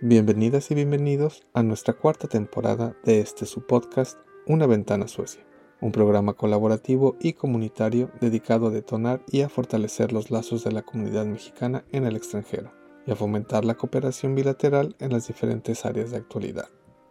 [0.00, 5.46] Bienvenidas y bienvenidos a nuestra cuarta temporada de este su podcast Una ventana Suecia,
[5.80, 10.82] un programa colaborativo y comunitario dedicado a detonar y a fortalecer los lazos de la
[10.82, 12.72] comunidad mexicana en el extranjero
[13.06, 16.68] y a fomentar la cooperación bilateral en las diferentes áreas de actualidad.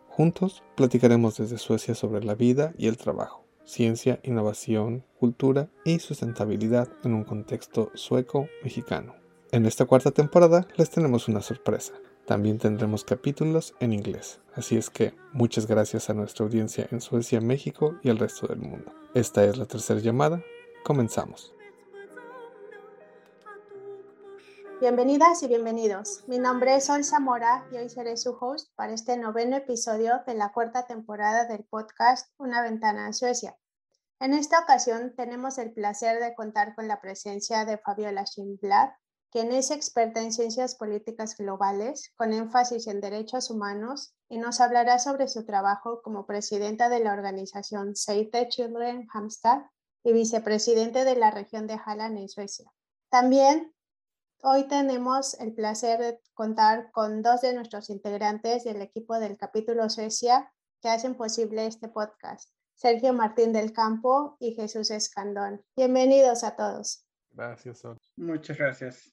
[0.10, 6.90] Juntos platicaremos desde Suecia sobre la vida y el trabajo, ciencia, innovación, cultura y sustentabilidad
[7.06, 9.16] en un contexto sueco-mexicano.
[9.52, 11.94] En esta cuarta temporada les tenemos una sorpresa.
[12.26, 17.42] También tendremos capítulos en inglés, así es que muchas gracias a nuestra audiencia en Suecia,
[17.42, 18.94] México y el resto del mundo.
[19.14, 20.42] Esta es la tercera llamada,
[20.86, 21.54] comenzamos.
[24.80, 26.24] Bienvenidas y bienvenidos.
[26.28, 30.34] Mi nombre es Sol Zamora y hoy seré su host para este noveno episodio de
[30.34, 33.58] la cuarta temporada del podcast Una ventana a Suecia.
[34.22, 38.92] En esta ocasión tenemos el placer de contar con la presencia de Fabiola Schindblad,
[39.34, 45.00] quien es experta en ciencias políticas globales con énfasis en derechos humanos y nos hablará
[45.00, 49.64] sobre su trabajo como presidenta de la organización Save the Children Hamstad
[50.04, 52.72] y vicepresidente de la región de Halland en Suecia.
[53.10, 53.74] También
[54.44, 59.90] hoy tenemos el placer de contar con dos de nuestros integrantes del equipo del capítulo
[59.90, 65.66] Suecia que hacen posible este podcast, Sergio Martín del Campo y Jesús Escandón.
[65.76, 67.08] Bienvenidos a todos.
[67.32, 68.00] Gracias, Sol.
[68.16, 69.13] Muchas gracias.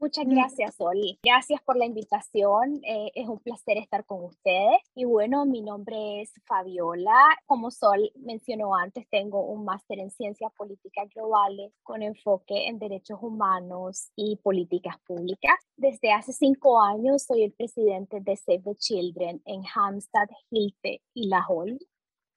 [0.00, 0.96] Muchas gracias, Sol.
[1.22, 2.80] Gracias por la invitación.
[2.84, 4.80] Eh, es un placer estar con ustedes.
[4.94, 7.22] Y bueno, mi nombre es Fabiola.
[7.44, 13.18] Como Sol mencionó antes, tengo un máster en ciencias políticas globales con enfoque en derechos
[13.20, 15.58] humanos y políticas públicas.
[15.76, 21.28] Desde hace cinco años soy el presidente de Save the Children en Hamstad, Hilte y
[21.28, 21.78] La Hall.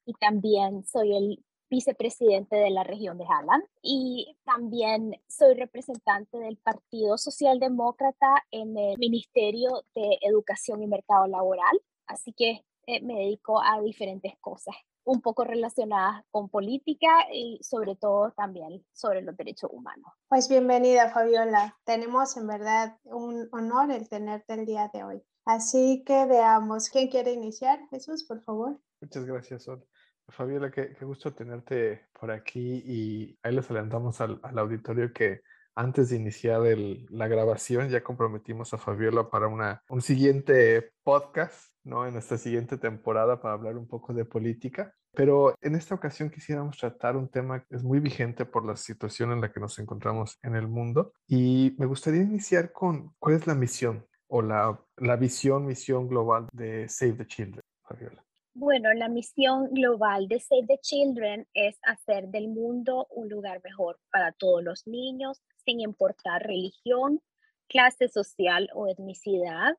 [0.04, 6.56] Y también soy el vicepresidente de la región de Halland y también soy representante del
[6.56, 11.80] Partido Socialdemócrata en el Ministerio de Educación y Mercado Laboral.
[12.06, 14.74] Así que eh, me dedico a diferentes cosas
[15.06, 20.10] un poco relacionadas con política y sobre todo también sobre los derechos humanos.
[20.28, 25.22] Pues bienvenida Fabiola, tenemos en verdad un honor el tenerte el día de hoy.
[25.44, 27.78] Así que veamos, ¿quién quiere iniciar?
[27.90, 28.80] Jesús, por favor.
[29.02, 29.86] Muchas gracias, Sol.
[30.28, 35.42] Fabiola, qué, gusto tenerte por aquí y ahí les adelantamos al, auditorio que
[35.76, 36.62] antes de iniciar
[37.10, 42.06] la grabación ya comprometimos a Fabiola para una, un siguiente podcast, ¿no?
[42.06, 44.94] En esta siguiente temporada para hablar un poco de política.
[45.12, 49.30] Pero en esta ocasión quisiéramos tratar un tema que es muy vigente por la situación
[49.32, 53.46] en la que nos encontramos en el mundo y me gustaría iniciar con cuál es
[53.46, 58.24] la misión o la, la visión, misión global de Save the Children, Fabiola.
[58.56, 63.98] Bueno, la misión global de Save the Children es hacer del mundo un lugar mejor
[64.12, 67.20] para todos los niños, sin importar religión,
[67.68, 69.76] clase social o etnicidad.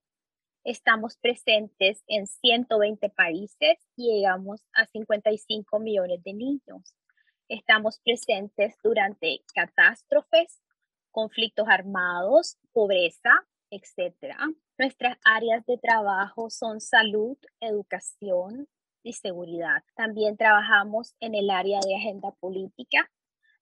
[0.65, 6.97] Estamos presentes en 120 países y llegamos a 55 millones de niños.
[7.47, 10.61] Estamos presentes durante catástrofes,
[11.11, 13.31] conflictos armados, pobreza,
[13.69, 14.35] etc.
[14.77, 18.67] Nuestras áreas de trabajo son salud, educación
[19.03, 19.83] y seguridad.
[19.95, 23.09] También trabajamos en el área de agenda política,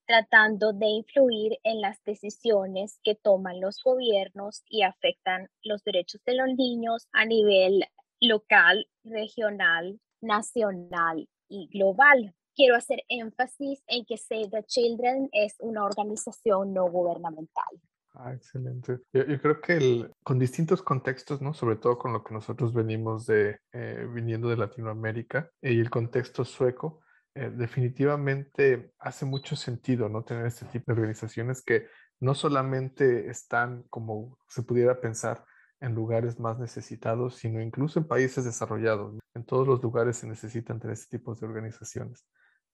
[0.05, 6.35] tratando de influir en las decisiones que toman los gobiernos y afectan los derechos de
[6.35, 7.85] los niños a nivel
[8.19, 12.33] local, regional, nacional y global.
[12.55, 17.81] Quiero hacer énfasis en que Save the Children es una organización no gubernamental.
[18.15, 18.99] Ah, excelente.
[19.11, 21.53] Yo, creo que el, con distintos contextos, ¿no?
[21.53, 26.45] Sobre todo con lo que nosotros venimos de, eh, viniendo de Latinoamérica y el contexto
[26.45, 27.01] sueco,
[27.33, 30.23] eh, definitivamente hace mucho sentido, ¿no?
[30.23, 31.87] Tener este tipo de organizaciones que
[32.19, 35.43] no solamente están, como se pudiera pensar,
[35.81, 39.19] en lugares más necesitados, sino incluso en países desarrollados.
[39.33, 42.25] En todos los lugares se necesitan tener este tipo de organizaciones.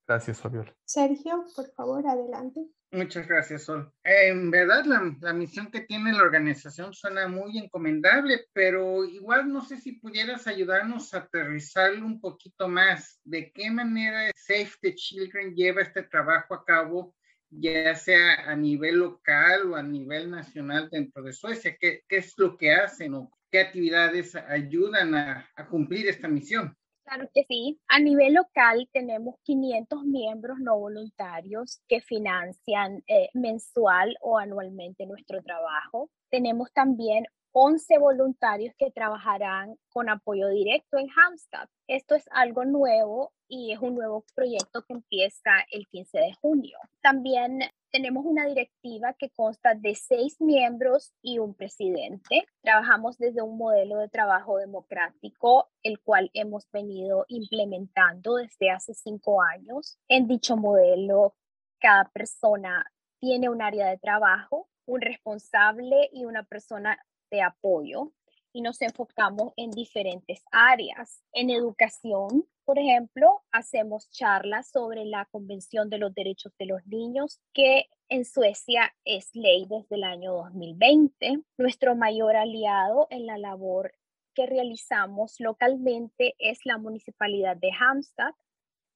[0.09, 0.75] Gracias, Fabiola.
[0.85, 2.65] Sergio, por favor, adelante.
[2.91, 3.93] Muchas gracias, Sol.
[4.03, 9.63] En verdad, la, la, misión que tiene la organización suena muy encomendable, pero igual no
[9.63, 13.21] sé si pudieras ayudarnos a aterrizarlo un poquito más.
[13.23, 17.15] ¿De qué manera Save the Children lleva este trabajo a cabo,
[17.51, 21.77] ya sea a nivel local o a nivel nacional dentro de Suecia?
[21.79, 26.75] ¿Qué, qué es lo que hacen o qué actividades ayudan a, a cumplir esta misión?
[27.09, 27.79] Claro que sí.
[27.87, 35.41] A nivel local tenemos 500 miembros no voluntarios que financian eh, mensual o anualmente nuestro
[35.41, 36.11] trabajo.
[36.29, 41.67] Tenemos también 11 voluntarios que trabajarán con apoyo directo en Hamstad.
[41.87, 46.77] Esto es algo nuevo y es un nuevo proyecto que empieza el 15 de junio.
[47.01, 47.61] También
[47.91, 52.45] tenemos una directiva que consta de seis miembros y un presidente.
[52.61, 59.41] Trabajamos desde un modelo de trabajo democrático, el cual hemos venido implementando desde hace cinco
[59.41, 59.97] años.
[60.07, 61.33] En dicho modelo,
[61.79, 62.85] cada persona
[63.19, 66.97] tiene un área de trabajo, un responsable y una persona
[67.29, 68.11] de apoyo
[68.53, 71.23] y nos enfocamos en diferentes áreas.
[71.33, 77.39] En educación, por ejemplo, hacemos charlas sobre la Convención de los Derechos de los Niños,
[77.53, 81.41] que en Suecia es ley desde el año 2020.
[81.57, 83.93] Nuestro mayor aliado en la labor
[84.33, 88.33] que realizamos localmente es la Municipalidad de Halmstad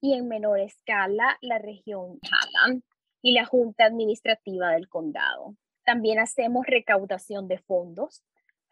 [0.02, 2.84] y en menor escala la región Halland
[3.22, 5.56] y la Junta Administrativa del Condado.
[5.84, 8.24] También hacemos recaudación de fondos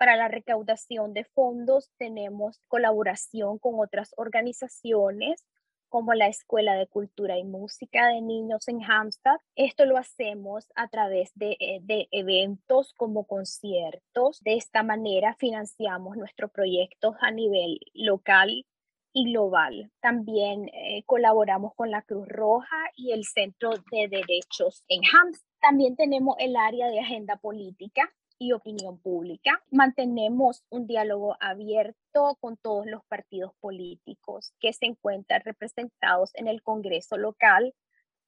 [0.01, 5.45] para la recaudación de fondos tenemos colaboración con otras organizaciones
[5.89, 9.37] como la Escuela de Cultura y Música de Niños en Hampstead.
[9.55, 14.39] Esto lo hacemos a través de, eh, eventos como conciertos.
[14.41, 18.65] De esta manera financiamos nuestros proyectos a nivel local
[19.13, 19.91] y global.
[19.99, 25.50] También eh, colaboramos con la Cruz Roja y el Centro de Derechos en Hampstead.
[25.61, 29.63] También tenemos el área de agenda política y opinión pública.
[29.69, 36.61] Mantenemos un diálogo abierto con todos los partidos políticos que se encuentran representados en el
[36.63, 37.73] Congreso local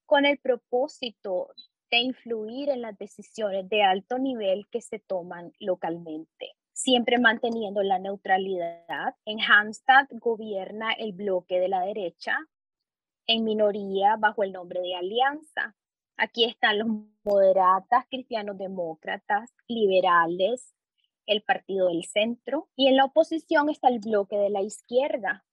[0.06, 1.50] con el propósito
[1.89, 8.00] de influir en las decisiones de alto nivel que se toman localmente siempre manteniendo la
[8.00, 9.15] neutralidad.
[9.25, 12.38] En Hampstead gobierna el bloque de la derecha,
[13.27, 15.75] en minoría bajo el nombre de Alianza.
[16.18, 16.88] Aquí están los
[17.24, 20.74] moderatas, cristianos demócratas, liberales,
[21.25, 22.69] el Partido del Centro.
[22.75, 25.45] Y en la oposición está el bloque de la izquierda,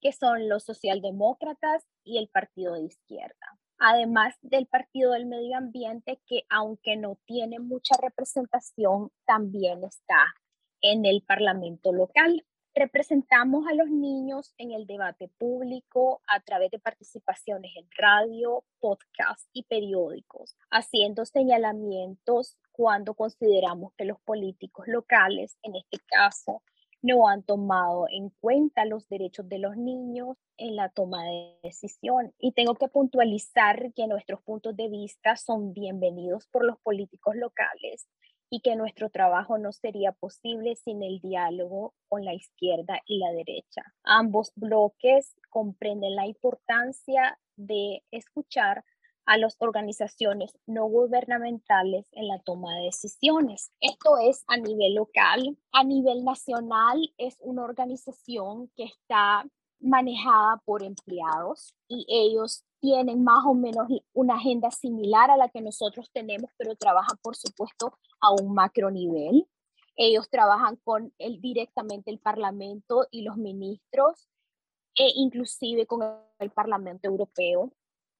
[0.00, 3.58] que son los socialdemócratas y el Partido de Izquierda.
[3.78, 10.34] Además del Partido del Medio Ambiente, que aunque no tiene mucha representación, también está
[10.80, 12.44] en el Parlamento local.
[12.76, 19.48] Representamos a los niños en el debate público a través de participaciones en radio, podcast
[19.52, 26.64] y periódicos, haciendo señalamientos cuando consideramos que los políticos locales, en este caso,
[27.00, 32.34] no han tomado en cuenta los derechos de los niños en la toma de decisión.
[32.40, 38.08] Y tengo que puntualizar que nuestros puntos de vista son bienvenidos por los políticos locales
[38.54, 43.32] y que nuestro trabajo no sería posible sin el diálogo con la izquierda y la
[43.32, 43.82] derecha.
[44.04, 48.84] Ambos bloques comprenden la importancia de escuchar
[49.26, 53.72] a las organizaciones no gubernamentales en la toma de decisiones.
[53.80, 55.58] Esto es a nivel local.
[55.72, 59.44] A nivel nacional es una organización que está
[59.80, 65.62] manejada por empleados y ellos tienen más o menos una agenda similar a la que
[65.62, 69.48] nosotros tenemos, pero trabajan, por supuesto, a un macro nivel.
[69.96, 74.28] Ellos trabajan con el, directamente el Parlamento y los ministros,
[74.94, 76.02] e inclusive con
[76.38, 77.72] el Parlamento Europeo,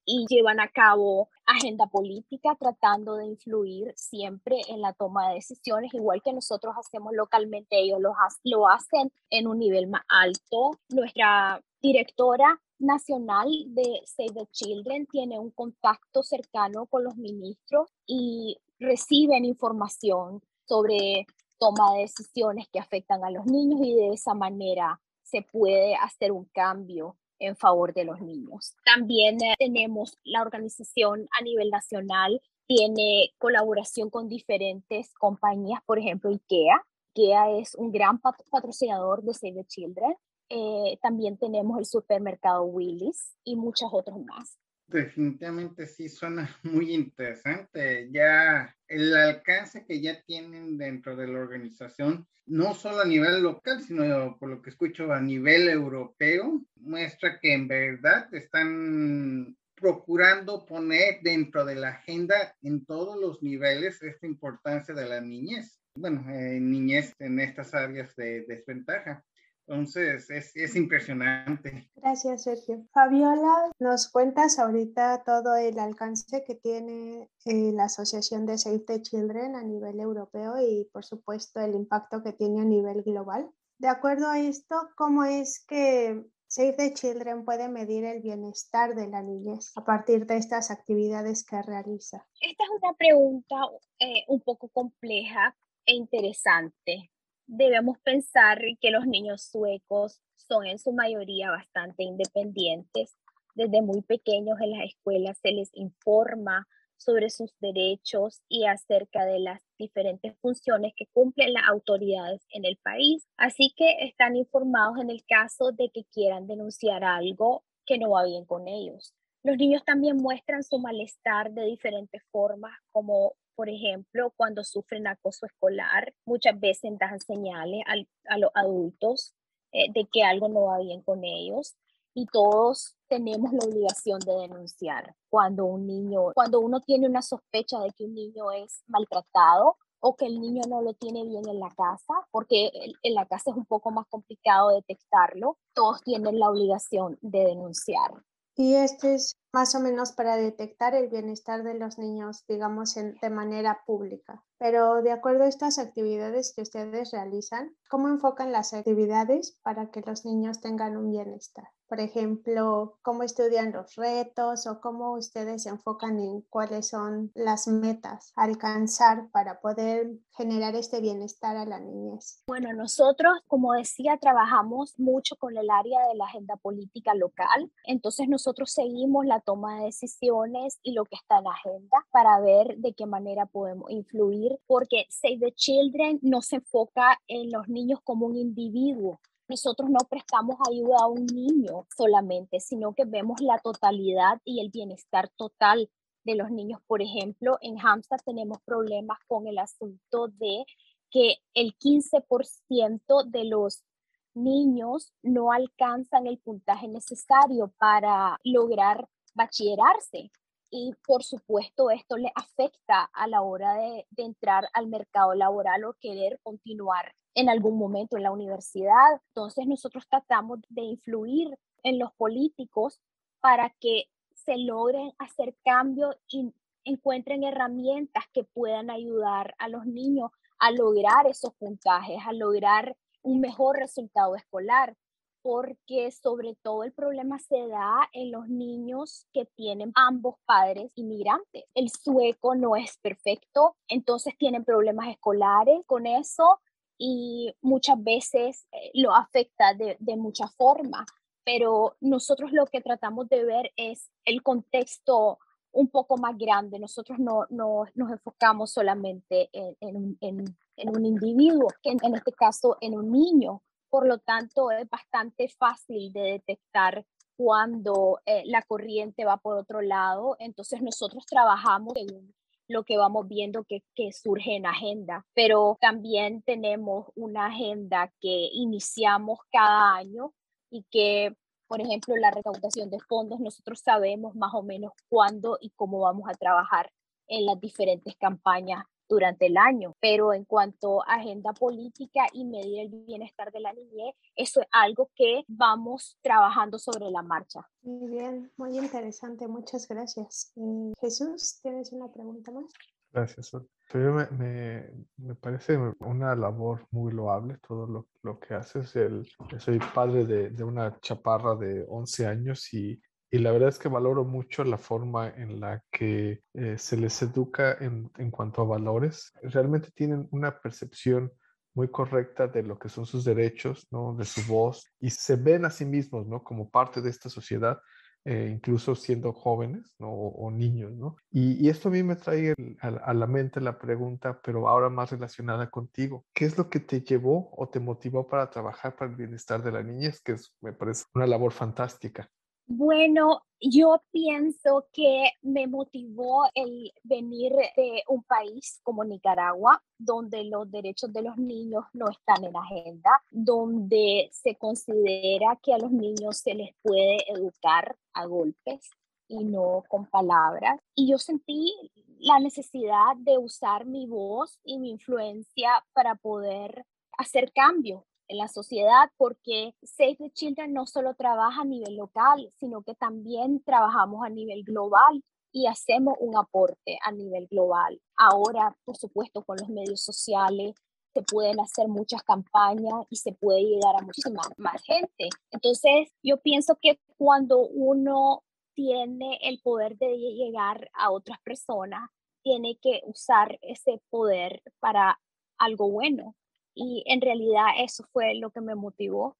[0.06, 5.93] y llevan a cabo agenda política tratando de influir siempre en la toma de decisiones,
[5.93, 8.14] igual que nosotros hacemos localmente, ellos lo,
[8.44, 10.70] lo hacen en un nivel más alto.
[10.88, 18.59] Nuestra directora nacional de Save the Children tiene un contacto cercano con los ministros y
[18.79, 21.27] reciben información sobre
[21.58, 26.32] toma de decisiones que afectan a los niños y de esa manera se puede hacer
[26.32, 28.77] un cambio en favor de los niños.
[28.84, 36.31] También eh, tenemos la organización a nivel nacional, tiene colaboración con diferentes compañías, por ejemplo,
[36.31, 36.81] IKEA.
[37.15, 40.15] IKEA es un gran patrocinador de Save the Children
[40.56, 44.56] eh, también tenemos el supermercado Willis y muchos otros más.
[44.87, 48.08] Definitivamente sí suena muy interesante.
[48.13, 53.82] Ya el alcance que ya tienen dentro de la organización, no solo a nivel local,
[53.82, 61.20] sino por lo que escucho a nivel europeo, muestra que en verdad están procurando poner
[61.23, 65.81] dentro de la agenda en todos los niveles esta importancia de la niñez.
[65.96, 69.25] Bueno, eh, niñez en estas áreas de desventaja.
[69.67, 71.89] Entonces, es, es, impresionante.
[71.97, 72.85] Gracias, Sergio.
[72.93, 79.01] Fabiola, nos cuentas ahorita todo el alcance que tiene eh, la Asociación de Save the
[79.01, 83.51] Children a nivel europeo y, por supuesto, el impacto que tiene a nivel global.
[83.79, 89.09] De acuerdo a esto, ¿cómo es que Save the Children puede medir el bienestar de
[89.09, 92.27] la niñez a partir de estas actividades que realiza?
[92.39, 93.56] Esta es una pregunta
[93.99, 95.56] eh, un poco compleja
[95.87, 97.11] e interesante
[97.46, 103.17] debemos pensar que los niños suecos son en su mayoría bastante independientes.
[103.55, 109.39] Desde muy pequeños en las escuelas se les informa sobre sus derechos y acerca de
[109.39, 113.27] las diferentes funciones que cumplen las autoridades en el país.
[113.36, 118.24] Así que están informados en el caso de que quieran denunciar algo que no va
[118.24, 119.13] bien con ellos.
[119.43, 125.46] Los niños también muestran su malestar de diferentes formas, como por ejemplo cuando sufren acoso
[125.46, 126.13] escolar.
[126.25, 127.82] Muchas veces dan señales
[128.29, 129.34] a los adultos
[129.73, 131.75] eh, de que algo no va bien con ellos
[132.15, 137.81] y todos tenemos la obligación de denunciar cuando un niño, cuando uno tiene una sospecha
[137.81, 141.58] de que un niño es maltratado o que el niño no lo tiene bien en
[141.58, 142.70] la casa, porque
[143.03, 148.13] en la casa es un poco más complicado detectarlo, todos tienen la obligación de denunciar.
[148.55, 153.31] Y este es más o menos para detectar el bienestar de los niños, digamos, de
[153.31, 154.43] manera pública.
[154.58, 160.01] Pero de acuerdo a estas actividades que ustedes realizan, ¿cómo enfocan las actividades para que
[160.01, 161.69] los niños tengan un bienestar?
[161.89, 167.69] por ejemplo, cómo estudian los retos o cómo ustedes se enfocan en cuáles son las
[167.69, 172.43] metas a alcanzar para poder generar este bienestar a la niñez.
[172.46, 178.29] Bueno, nosotros, como decía, trabajamos mucho con el área de la agenda política local, entonces
[178.29, 182.77] nosotros seguimos la toma de decisiones y lo que está en la agenda para ver
[182.79, 188.01] de qué manera podemos influir, porque Save the Children no se enfoca en los niños
[188.03, 193.58] como un individuo, nosotros no prestamos ayuda a un niño solamente, sino que vemos la
[193.58, 195.91] totalidad y el bienestar total
[196.24, 196.81] de los niños.
[196.86, 200.65] Por ejemplo, en Hamster tenemos problemas con el asunto de
[201.10, 203.84] que el 15% de los
[204.32, 210.31] niños no alcanzan el puntaje necesario para lograr bachillerarse.
[210.70, 215.94] Y por supuesto, esto le afecta a la hora de, entrar al mercado laboral o
[216.00, 219.20] querer continuar en algún momento en la universidad.
[219.29, 223.00] Entonces nosotros tratamos de influir en los políticos
[223.41, 226.53] para que se logren hacer cambios y
[226.84, 233.41] encuentren herramientas que puedan ayudar a los niños a lograr esos puntajes, a lograr un
[233.41, 234.96] mejor resultado escolar,
[235.44, 241.65] porque sobre todo el problema se da en los niños que tienen ambos padres inmigrantes.
[241.74, 246.60] El sueco no es perfecto, entonces tienen problemas escolares con eso
[246.96, 251.05] y muchas veces eh, lo afecta de, de muchas formas,
[251.44, 255.39] pero nosotros lo que tratamos de ver es el contexto
[255.72, 256.79] un poco más grande.
[256.79, 263.13] Nosotros no, no nos enfocamos solamente en, en, un individuo, en este caso en un
[263.13, 263.63] niño.
[263.94, 269.82] Por lo tanto, es bastante fácil de detectar cuando eh, la corriente va por otro
[269.82, 270.34] lado.
[270.41, 272.34] Entonces nosotros trabajamos en
[272.67, 278.48] lo que vamos viendo que, que surge en agenda, pero también tenemos una agenda que
[278.53, 280.32] iniciamos cada año
[280.70, 281.36] y que,
[281.69, 286.29] por ejemplo, la recaudación de fondos, nosotros sabemos más o menos cuándo y cómo vamos
[286.29, 286.91] a trabajar
[287.29, 289.94] en las diferentes campañas durante el año.
[290.01, 294.67] Pero en cuanto a agenda política y medir el bienestar de la niñez, eso es
[294.73, 297.61] algo que vamos trabajando sobre la marcha.
[297.82, 300.53] Muy bien, muy interesante, muchas gracias.
[300.56, 302.67] Eh, Jesús, ¿tienes una pregunta más?
[303.13, 303.53] Gracias.
[303.93, 308.96] Me, me, me, parece una labor muy loable todo lo, lo que haces.
[308.96, 313.01] El, soy padre de, de, una chaparra de 11 años y
[313.34, 317.20] y la verdad es que valoro mucho la forma en la que eh, se les
[317.20, 319.32] educa en, en, cuanto a valores.
[319.43, 321.32] Realmente tienen una percepción
[321.74, 324.14] muy correcta de lo que son sus derechos, ¿no?
[324.14, 326.44] de su voz, y se ven a sí mismos ¿no?
[326.44, 327.81] como parte de esta sociedad,
[328.24, 330.10] eh, incluso siendo jóvenes ¿no?
[330.10, 330.93] o, o, niños.
[330.93, 331.17] ¿no?
[331.32, 334.91] Y, y, esto a mí me trae a, a, la mente la pregunta, pero ahora
[334.91, 336.24] más relacionada contigo.
[336.32, 339.72] ¿Qué es lo que te llevó o te motivó para trabajar para el bienestar de
[339.72, 340.20] la niñez?
[340.20, 342.31] Que es, me parece una labor fantástica.
[342.67, 350.71] Bueno, yo pienso que me motivó el venir de un país como Nicaragua, donde los
[350.71, 356.39] derechos de los niños no están en agenda, donde se considera que a los niños
[356.39, 358.91] se les puede educar a golpes
[359.29, 360.81] y no con palabras.
[360.94, 361.75] Y yo sentí
[362.19, 366.87] la necesidad de usar mi voz y mi influencia para poder
[367.19, 372.52] hacer cambio en la sociedad porque Save the Children no solo trabaja a nivel local,
[372.58, 378.00] sino que también trabajamos a nivel global y hacemos un aporte a nivel global.
[378.16, 380.74] Ahora, por supuesto, con los medios sociales
[381.12, 385.28] se pueden hacer muchas campañas y se puede llegar a muchísima más gente.
[385.52, 388.43] Entonces, yo pienso que cuando uno
[388.74, 392.10] tiene el poder de llegar a otras personas,
[392.43, 395.20] tiene que usar ese poder para
[395.56, 396.34] algo bueno
[396.74, 399.36] y en realidad eso fue lo que me motivó.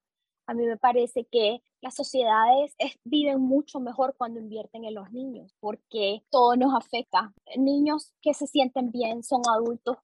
[0.46, 2.74] A mí me parece que las sociedades
[3.04, 7.32] viven mucho mejor cuando invierten en los niños, porque todo nos afecta.
[7.56, 9.96] Niños que se sienten bien son adultos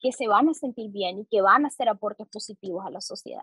[0.00, 3.00] que se van a sentir bien y que van a hacer aportes positivos a la
[3.00, 3.42] sociedad.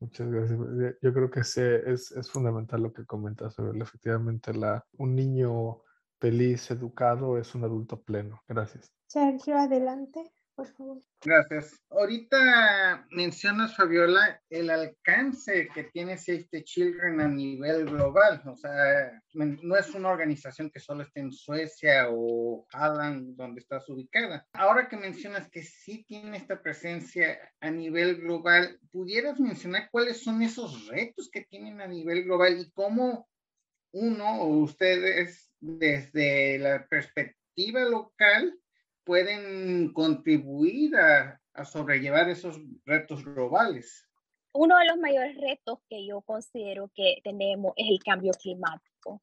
[0.00, 0.58] Muchas gracias.
[1.00, 5.82] Yo creo que es, es fundamental lo que comentas sobre efectivamente la, un niño
[6.18, 8.42] feliz, educado, es un adulto pleno.
[8.48, 8.90] Gracias.
[9.06, 10.98] Sergio, adelante por favor.
[11.24, 11.80] Gracias.
[11.90, 18.42] Ahorita mencionas, Fabiola, el alcance que tiene Save the Children a nivel global.
[18.46, 23.88] O sea, no es una organización que solo esté en Suecia o Holland, donde estás
[23.88, 24.46] ubicada.
[24.52, 30.42] Ahora que mencionas que sí tiene esta presencia a nivel global, ¿pudieras mencionar cuáles son
[30.42, 33.28] esos retos que tienen a nivel global y cómo
[33.92, 38.58] uno o ustedes, desde la perspectiva local,
[39.04, 44.08] pueden contribuir a, sobrellevar esos retos globales?
[44.54, 49.22] Uno de los mayores retos que yo considero que tenemos es el cambio climático.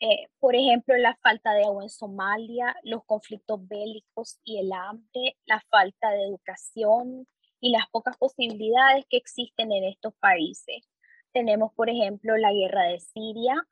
[0.00, 5.36] Eh, por ejemplo, la falta de agua en Somalia, los conflictos bélicos y el hambre,
[5.46, 7.26] la falta de educación
[7.60, 10.88] y las pocas posibilidades que existen en estos países.
[11.32, 13.66] Tenemos, por ejemplo, la guerra de Siria,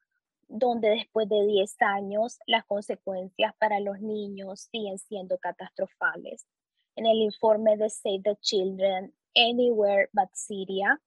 [0.49, 6.47] donde después de 10 años las consecuencias para los niños siguen siendo catastrofales.
[6.97, 11.01] En el informe de Save the Children, Anywhere But Syria,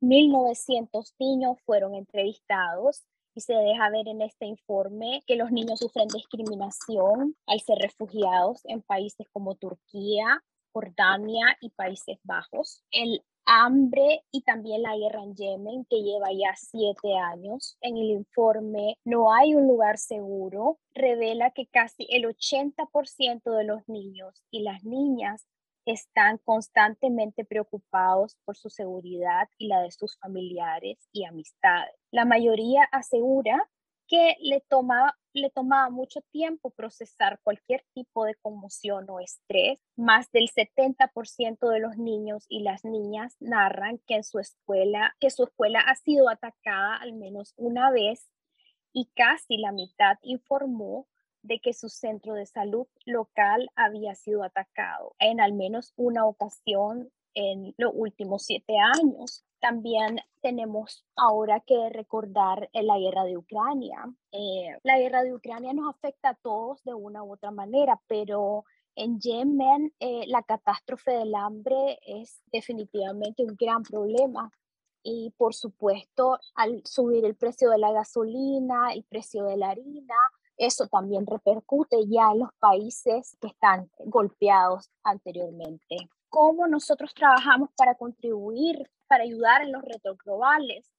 [0.00, 3.04] 1.900 niños fueron entrevistados
[3.34, 8.64] y se deja ver en este informe que los niños sufren discriminación al ser refugiados
[8.64, 10.42] en países como Turquía,
[10.72, 12.82] Jordania y Países Bajos.
[12.90, 17.78] El hambre y también la guerra en Yemen, que lleva ya siete años.
[17.80, 23.88] En el informe No hay un lugar seguro, revela que casi el 80% de los
[23.88, 25.46] niños y las niñas
[25.86, 31.94] están constantemente preocupados por su seguridad y la de sus familiares y amistades.
[32.10, 33.68] La mayoría asegura
[34.08, 39.80] que le, toma, le tomaba mucho tiempo procesar cualquier tipo de conmoción o estrés.
[39.96, 45.44] Más del 70% de los niños y las niñas narran que su escuela, que su
[45.44, 48.30] escuela ha sido atacada al menos una vez
[48.92, 51.06] y casi la mitad informó
[51.42, 57.10] de que su centro de salud local había sido atacado en al menos una ocasión
[57.34, 59.45] en los últimos siete años.
[59.60, 64.04] También tenemos ahora que recordar la guerra de Ucrania.
[64.30, 68.64] Eh, la guerra de Ucrania nos afecta a todos de una u otra manera, pero
[68.94, 74.50] en Yemen eh, la catástrofe del hambre es definitivamente un gran problema.
[75.02, 80.14] Y por supuesto, al subir el precio de la gasolina, el precio de la harina,
[80.56, 87.94] eso también repercute ya en los países que están golpeados anteriormente cómo nosotros trabajamos para
[87.94, 90.92] contribuir, para ayudar en los retos globales.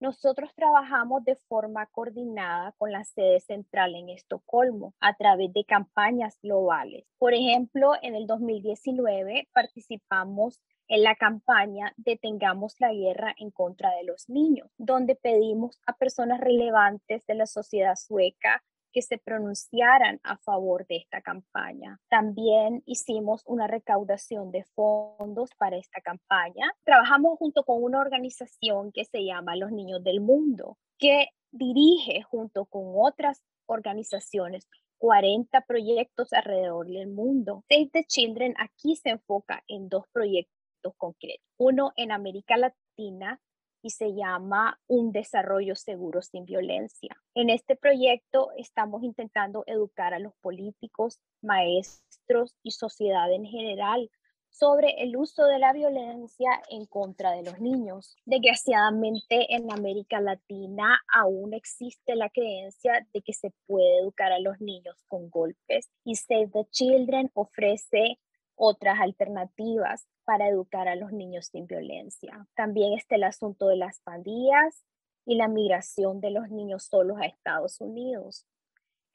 [0.00, 6.36] Nosotros trabajamos de forma coordinada con la sede central en Estocolmo a través de campañas
[6.42, 7.06] globales.
[7.18, 14.02] Por ejemplo, en el 2019 participamos en la campaña Detengamos la guerra en contra de
[14.02, 20.36] los niños, donde pedimos a personas relevantes de la sociedad sueca que se pronunciaran a
[20.38, 22.00] favor de esta campaña.
[22.08, 26.72] También hicimos una recaudación de fondos para esta campaña.
[26.84, 32.66] Trabajamos junto con una organización que se llama Los Niños del Mundo, que dirige junto
[32.66, 37.64] con otras organizaciones 40 proyectos alrededor del mundo.
[37.68, 41.46] Save the Children aquí se enfoca en dos proyectos concretos.
[41.56, 43.40] Uno en América Latina
[43.82, 47.16] y se llama Un desarrollo seguro sin violencia.
[47.34, 54.10] En este proyecto estamos intentando educar a los políticos, maestros y sociedad en general
[54.50, 58.16] sobre el uso de la violencia en contra de los niños.
[58.24, 64.60] Desgraciadamente en América Latina aún existe la creencia de que se puede educar a los
[64.60, 68.18] niños con golpes y Save the Children ofrece
[68.62, 72.46] otras alternativas para educar a los niños sin violencia.
[72.54, 74.84] También está el asunto de las pandillas
[75.24, 78.46] y la migración de los niños solos a Estados Unidos.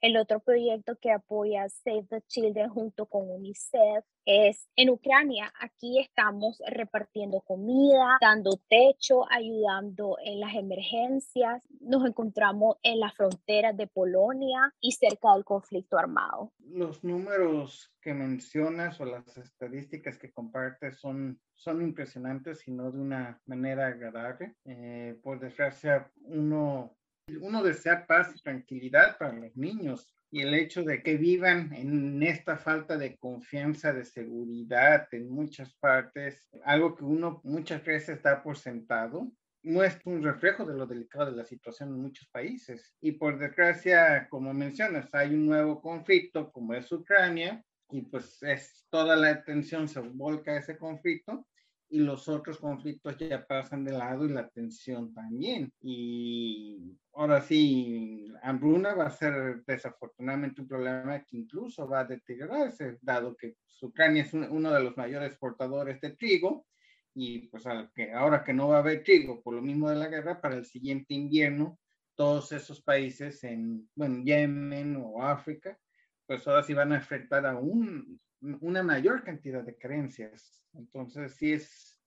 [0.06, 5.52] El otro proyecto que apoya Save the Children junto con UNICEF es en Ucrania.
[5.58, 11.66] Aquí estamos repartiendo comida, dando techo, ayudando en las emergencias.
[11.80, 16.52] Nos encontramos en las fronteras de Polonia y cerca del conflicto armado.
[16.60, 23.00] Los números que mencionas o las estadísticas que compartes son, son impresionantes y no de
[23.00, 24.54] una manera agradable.
[24.66, 26.96] Eh, por desgracia, uno
[27.40, 32.22] uno desea paz y tranquilidad para los niños y el hecho de que vivan en
[32.22, 38.42] esta falta de confianza, de seguridad en muchas partes, algo que uno muchas veces da
[38.42, 39.30] por sentado,
[39.62, 42.94] muestra un reflejo de lo delicado de la situación en muchos países.
[43.00, 48.84] Y por desgracia, como mencionas, hay un nuevo conflicto como es Ucrania y pues es
[48.90, 51.46] toda la atención se volca a ese conflicto
[51.88, 55.72] y los otros conflictos ya pasan de lado y la tensión también.
[55.80, 62.98] Y ahora sí, hambruna va a ser desafortunadamente un problema que incluso va a deteriorarse,
[63.00, 66.66] dado que Ucrania es uno de los mayores exportadores de trigo
[67.14, 70.08] y pues que ahora que no va a haber trigo por lo mismo de la
[70.08, 71.78] guerra, para el siguiente invierno,
[72.14, 75.78] todos esos países en, bueno, Yemen o África,
[76.26, 80.64] pues ahora sí van a afectar a un, una mayor cantidad de creencias.
[80.74, 82.00] Entonces, sí es,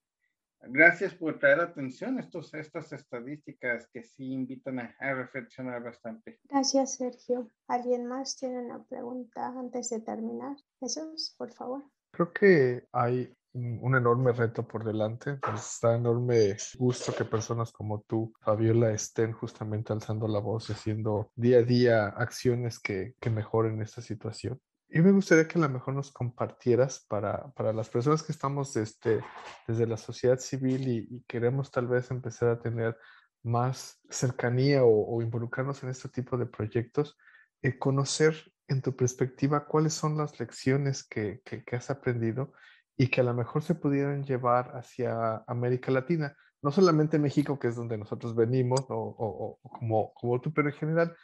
[0.61, 6.39] gracias por traer atención estos, estas estadísticas que sí invitan a, a reflexionar bastante.
[6.43, 7.51] Gracias, Sergio.
[7.67, 10.55] ¿Alguien más tiene una pregunta antes de terminar?
[10.79, 11.83] Jesús, por favor.
[12.11, 15.39] Creo que hay un enorme reto por delante.
[15.47, 20.73] Nos está enorme gusto que personas como tú, Fabiola, estén justamente alzando la voz y
[20.73, 24.59] haciendo día a día acciones que, que mejoren esta situación.
[24.91, 28.73] Y me gustaría que a lo mejor nos compartieras para, para las personas que estamos
[28.73, 29.23] desde,
[29.67, 32.97] desde la sociedad civil y, queremos tal vez empezar a tener
[33.43, 37.17] más cercanía o, involucrarnos en este tipo de proyectos,
[37.62, 42.54] eh, conocer en tu perspectiva cuáles son las lecciones que, que, has aprendido
[42.97, 47.67] y que a lo mejor se pudieran llevar hacia América Latina, no solamente México, que
[47.67, 51.15] es donde nosotros venimos, o, como, como tú, pero en general,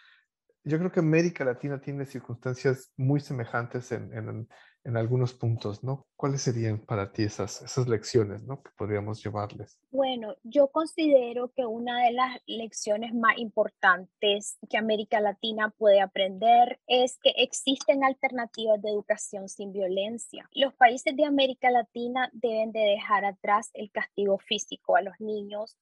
[0.65, 4.47] yo creo que América Latina tiene circunstancias muy semejantes en,
[4.85, 6.05] en algunos puntos, ¿no?
[6.15, 8.61] ¿Cuáles serían para ti esas, esas lecciones, ¿no?
[8.61, 9.79] Que podríamos llevarles.
[9.89, 16.79] Bueno, yo considero que una de las lecciones más importantes que América Latina puede aprender
[16.85, 20.47] es que existen alternativas de educación sin violencia.
[20.53, 25.79] Los países de América Latina deben de dejar atrás el castigo físico a los niños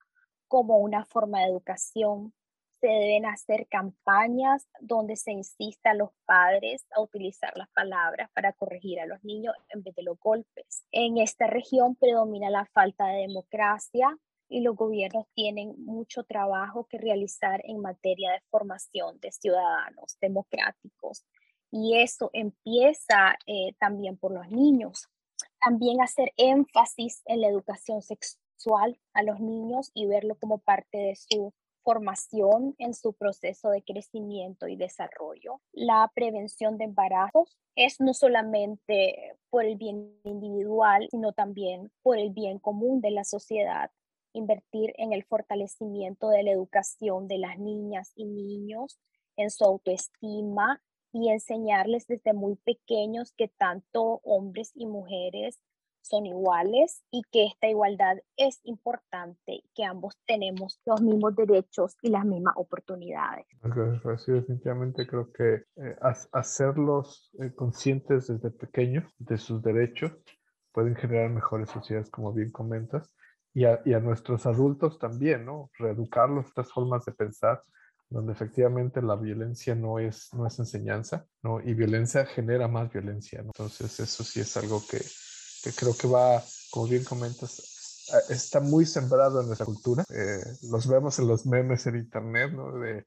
[0.47, 2.33] como una forma de educación
[2.83, 8.51] se deben hacer campañas donde se insista a los padres a utilizar las palabras para
[8.51, 10.83] corregir a los niños en vez de los golpes.
[10.91, 14.17] En esta región predomina la falta de democracia
[14.49, 21.23] y los gobiernos tienen mucho trabajo que realizar en materia de formación de ciudadanos democráticos.
[21.71, 25.07] Y eso empieza eh, también por los niños.
[25.61, 31.15] También hacer énfasis en la educación sexual a los niños y verlo como parte de
[31.15, 35.61] su formación en su proceso de crecimiento y desarrollo.
[35.71, 42.31] La prevención de embarazos es no solamente por el bien individual, sino también por el
[42.31, 43.91] bien común de la sociedad.
[44.33, 48.99] Invertir en el fortalecimiento de la educación de las niñas y niños,
[49.35, 55.59] en su autoestima y enseñarles desde muy pequeños que tanto hombres y mujeres
[56.03, 62.09] son iguales y que esta igualdad es importante, que ambos tenemos los mismos derechos y
[62.09, 63.45] las mismas oportunidades.
[64.17, 65.95] Sí, definitivamente creo que eh,
[66.31, 70.11] hacerlos eh, conscientes desde pequeños de sus derechos
[70.71, 73.09] pueden generar mejores sociedades, como bien comentas,
[73.53, 75.69] y a, y a nuestros adultos también, ¿no?
[75.77, 77.61] Reeducarlos estas formas de pensar
[78.13, 81.59] donde efectivamente la violencia no es, no es enseñanza, ¿no?
[81.61, 83.47] Y violencia genera más violencia, ¿no?
[83.47, 84.99] Entonces eso sí es algo que,
[85.63, 87.73] que creo que va, como bien comentas,
[88.29, 90.03] está muy sembrado en nuestra cultura.
[90.09, 92.77] Eh, los vemos en los memes en internet, ¿no?
[92.77, 93.05] De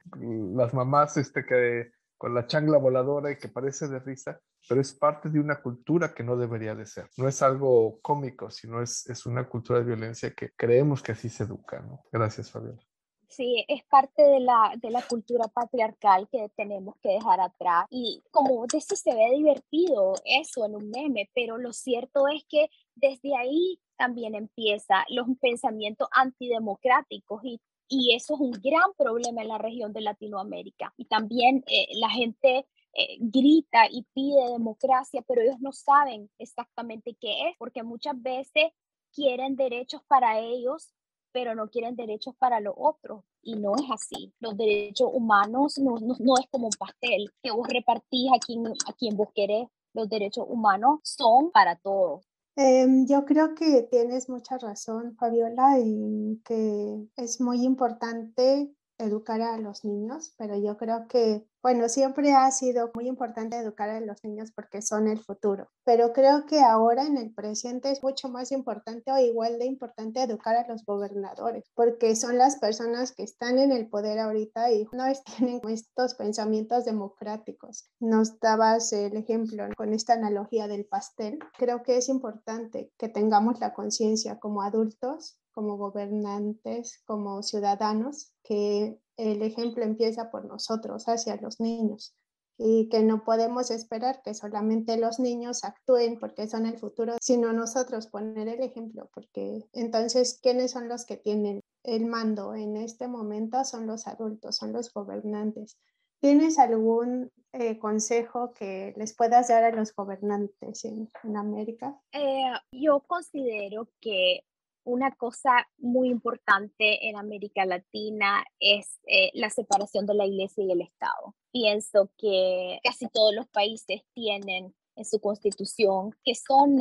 [0.54, 4.94] las mamás este, que con la changla voladora y que parece de risa, pero es
[4.94, 7.10] parte de una cultura que no debería de ser.
[7.18, 11.28] No es algo cómico, sino es, es una cultura de violencia que creemos que así
[11.28, 12.04] se educa, ¿no?
[12.10, 12.80] Gracias, Fabiola.
[13.28, 17.86] Sí, es parte de la, de la cultura patriarcal que tenemos que dejar atrás.
[17.90, 22.70] Y como de se ve divertido eso en un meme, pero lo cierto es que
[22.94, 29.48] desde ahí también empieza los pensamientos antidemocráticos y, y eso es un gran problema en
[29.48, 30.94] la región de Latinoamérica.
[30.96, 37.16] Y también eh, la gente eh, grita y pide democracia, pero ellos no saben exactamente
[37.20, 38.72] qué es, porque muchas veces
[39.12, 40.94] quieren derechos para ellos
[41.36, 43.22] pero no quieren derechos para los otros.
[43.42, 44.32] Y no es así.
[44.40, 48.92] Los derechos humanos no, no, es como un pastel que vos repartís a quien, a
[48.94, 49.68] quien vos querés.
[49.92, 52.24] Los derechos humanos son para todos.
[52.56, 59.58] Em, yo creo que tienes mucha razón, Fabiola, y que es muy importante educar a
[59.58, 64.22] los niños, pero yo creo que bueno, siempre ha sido muy importante educar a los
[64.22, 68.52] niños porque son el futuro, pero creo que ahora en el presente es mucho más
[68.52, 73.58] importante o igual de importante educar a los gobernadores, porque son las personas que están
[73.58, 77.90] en el poder ahorita y no tienen estos pensamientos democráticos.
[77.98, 81.40] Nos dabas el ejemplo con esta analogía del pastel.
[81.58, 89.00] Creo que es importante que tengamos la conciencia como adultos como gobernantes, como ciudadanos, que
[89.16, 92.14] el ejemplo empieza por nosotros hacia los niños
[92.58, 97.52] y que no podemos esperar que solamente los niños actúen porque son el futuro, sino
[97.52, 103.08] nosotros poner el ejemplo, porque entonces, ¿quiénes son los que tienen el mando en este
[103.08, 103.62] momento?
[103.64, 105.78] Son los adultos, son los gobernantes.
[106.18, 112.00] ¿Tienes algún eh, consejo que les puedas dar a los gobernantes en, América?
[112.12, 114.44] Eh, yo considero que
[114.86, 120.70] una cosa muy importante en América Latina es eh, la separación de la iglesia y
[120.70, 121.34] el Estado.
[121.50, 126.78] Pienso que casi todos los países tienen en su constitución que son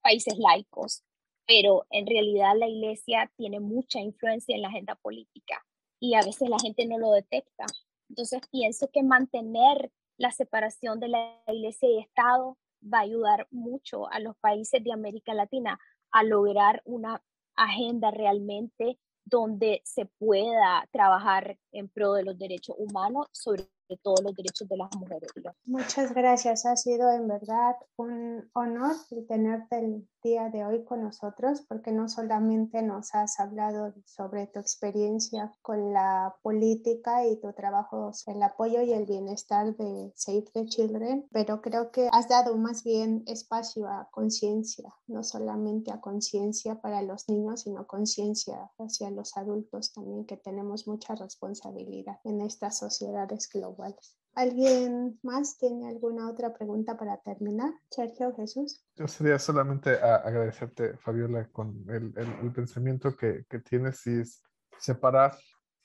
[0.00, 1.02] países laicos,
[1.46, 5.60] pero en realidad la iglesia tiene mucha influencia en la agenda política
[5.98, 7.66] y a veces la gente no lo detecta.
[8.08, 14.08] Entonces pienso que mantener la separación de la iglesia y Estado va a ayudar mucho
[14.12, 15.80] a los países de América Latina
[16.12, 17.20] a lograr una
[17.58, 24.22] agenda realmente donde se pueda trabajar en pro de los derechos humanos, sobre de todos
[24.22, 25.30] los derechos de las mujeres.
[25.64, 28.94] Muchas gracias, ha sido en verdad un honor
[29.26, 35.52] tenerte día de hoy con nosotros, porque no solamente nos has hablado sobre tu experiencia
[35.62, 41.26] con la política y tu trabajo el apoyo y el bienestar de Save the Children,
[41.30, 47.02] pero creo que has dado más bien espacio a conciencia, no solamente a conciencia para
[47.02, 53.48] los niños, sino conciencia hacia los adultos también, que tenemos mucha responsabilidad en estas sociedades
[53.52, 54.17] globales.
[54.38, 57.72] ¿Alguien más tiene alguna otra pregunta para terminar?
[57.90, 58.84] Sergio Jesús.
[58.94, 62.12] Yo sería solamente agradecerte, Fabiola, con el,
[62.52, 64.44] pensamiento que, tienes y es
[64.78, 65.36] separar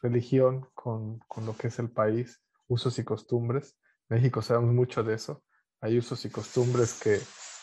[0.03, 3.75] religión con, con, lo que es el país, usos y costumbres.
[4.07, 5.43] México sabemos mucho de eso.
[5.81, 7.17] Hay usos y costumbres que,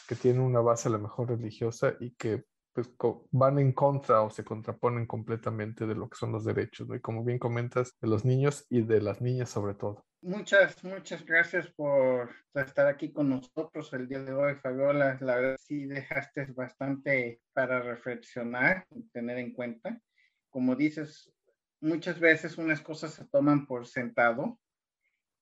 [0.09, 2.91] que tienen una base a lo mejor religiosa y que pues,
[3.31, 6.89] van en contra o se contraponen completamente de lo que son los derechos.
[6.93, 10.05] Y como bien comentas, de los niños y de las niñas sobre todo.
[10.23, 15.17] Muchas, muchas gracias por estar aquí con nosotros el día de hoy, Fabiola.
[15.23, 19.99] La verdad sí dejaste bastante para reflexionar y tener en cuenta.
[20.51, 21.33] Como dices,
[21.81, 24.59] muchas veces unas cosas se toman por sentado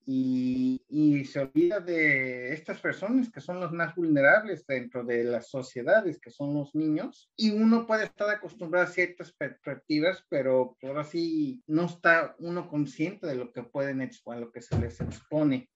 [0.07, 6.19] y, se olvida de estas personas que son los más vulnerables dentro de las sociedades,
[6.19, 11.63] que son los niños, y uno puede estar acostumbrado a ciertas perspectivas, pero por así
[11.67, 15.69] no está uno consciente de lo que pueden exponer, lo que se les expone.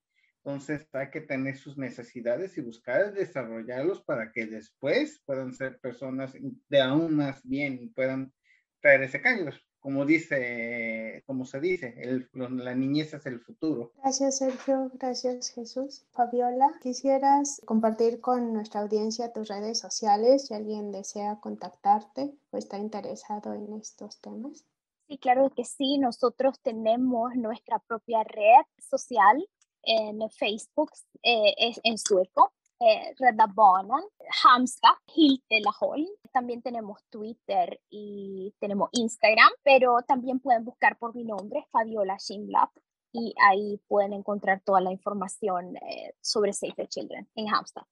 [0.44, 6.32] Entonces hay que tener sus necesidades y buscar desarrollarlos para que después puedan ser personas
[6.68, 8.32] de aún más bien y puedan
[8.80, 9.52] traer ese cambio
[9.83, 13.92] como dice, como se dice, el, la niñez es el futuro.
[13.99, 14.92] Gracias, Sergio.
[14.95, 16.05] Gracias, Jesús.
[16.12, 22.79] Fabiola, ¿quisieras compartir con nuestra audiencia tus redes sociales si alguien desea contactarte o está
[22.79, 24.64] interesado en estos temas?
[25.09, 25.99] Sí, claro que sí.
[25.99, 29.45] Nosotros tenemos nuestra propia red social
[29.83, 30.92] en Facebook,
[31.25, 34.05] eh, es en sueco, eh, Rädda Barnen,
[34.42, 36.07] Halmstad, Hiltelaholm.
[36.33, 42.68] También tenemos Twitter y tenemos Instagram, pero también pueden buscar por mi nombre, Fabiola Schimblad,
[43.12, 47.83] y ahí pueden encontrar toda la información eh, sobre Save the Children en Halmstad.